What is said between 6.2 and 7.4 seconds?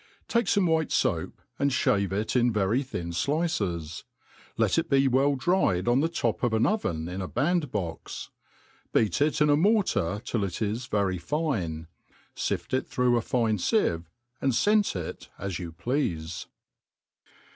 of an oven in a